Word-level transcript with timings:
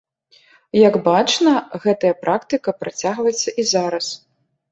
Як 0.87 0.95
бачна, 1.07 1.51
гэтая 1.83 2.13
практыка 2.23 2.75
працягваецца 2.85 3.49
і 3.53 3.63
зараз. 3.73 4.05